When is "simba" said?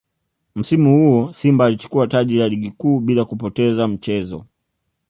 1.33-1.67